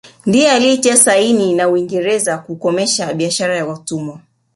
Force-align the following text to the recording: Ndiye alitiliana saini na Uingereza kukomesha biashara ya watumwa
Ndiye 0.25 0.51
alitiliana 0.51 0.99
saini 1.01 1.53
na 1.55 1.69
Uingereza 1.69 2.37
kukomesha 2.37 3.13
biashara 3.13 3.55
ya 3.57 3.65
watumwa 3.65 4.19